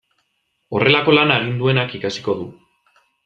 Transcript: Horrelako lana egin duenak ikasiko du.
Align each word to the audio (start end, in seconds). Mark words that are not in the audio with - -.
Horrelako 0.77 1.13
lana 1.17 1.37
egin 1.43 1.53
duenak 1.61 1.93
ikasiko 1.99 2.37
du. 2.43 2.49